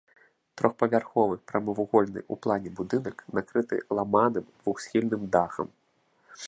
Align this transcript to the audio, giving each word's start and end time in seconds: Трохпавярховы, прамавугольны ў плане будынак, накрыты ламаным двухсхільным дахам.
Трохпавярховы, 0.59 1.35
прамавугольны 1.51 2.19
ў 2.31 2.35
плане 2.47 2.69
будынак, 2.81 3.17
накрыты 3.39 3.75
ламаным 3.99 4.45
двухсхільным 4.57 5.21
дахам. 5.37 5.67